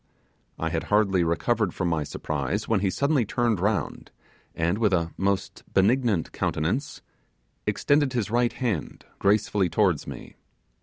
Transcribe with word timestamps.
I 0.57 0.69
had 0.69 0.85
hardly 0.85 1.23
recovered 1.23 1.75
from 1.75 1.87
my 1.87 2.03
surprise, 2.03 2.67
when 2.67 2.79
he 2.79 2.89
suddenly 2.89 3.23
turned 3.23 3.59
round, 3.59 4.09
and, 4.55 4.79
with 4.79 4.93
a 4.93 5.11
most 5.15 5.61
benignant 5.75 6.31
countenance 6.31 7.03
extended 7.67 8.13
his 8.13 8.31
right 8.31 8.53
hand 8.53 9.05
gracefully 9.19 9.69
towards 9.69 10.07
me. 10.07 10.37